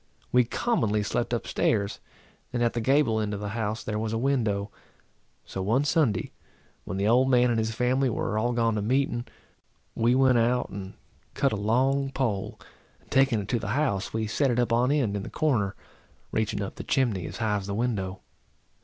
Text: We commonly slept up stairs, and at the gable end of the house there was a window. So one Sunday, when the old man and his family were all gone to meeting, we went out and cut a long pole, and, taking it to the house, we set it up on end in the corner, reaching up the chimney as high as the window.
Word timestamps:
We 0.31 0.45
commonly 0.45 1.03
slept 1.03 1.31
up 1.31 1.45
stairs, 1.45 1.99
and 2.51 2.63
at 2.63 2.73
the 2.73 2.81
gable 2.81 3.19
end 3.19 3.35
of 3.35 3.39
the 3.39 3.49
house 3.49 3.83
there 3.83 3.99
was 3.99 4.13
a 4.13 4.17
window. 4.17 4.71
So 5.45 5.61
one 5.61 5.83
Sunday, 5.85 6.31
when 6.85 6.97
the 6.97 7.07
old 7.07 7.29
man 7.29 7.51
and 7.51 7.59
his 7.59 7.75
family 7.75 8.09
were 8.09 8.35
all 8.35 8.51
gone 8.53 8.73
to 8.73 8.81
meeting, 8.81 9.27
we 9.93 10.15
went 10.15 10.39
out 10.39 10.69
and 10.71 10.95
cut 11.35 11.51
a 11.53 11.55
long 11.55 12.09
pole, 12.09 12.59
and, 12.99 13.11
taking 13.11 13.41
it 13.41 13.47
to 13.49 13.59
the 13.59 13.67
house, 13.77 14.11
we 14.11 14.25
set 14.25 14.49
it 14.49 14.57
up 14.57 14.73
on 14.73 14.91
end 14.91 15.15
in 15.15 15.21
the 15.21 15.29
corner, 15.29 15.75
reaching 16.31 16.63
up 16.63 16.77
the 16.77 16.83
chimney 16.83 17.27
as 17.27 17.37
high 17.37 17.57
as 17.57 17.67
the 17.67 17.75
window. 17.75 18.21